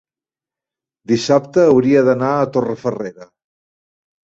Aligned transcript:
dissabte 1.11 1.67
hauria 1.67 2.03
d'anar 2.09 2.33
a 2.41 2.49
Torrefarrera. 2.59 3.31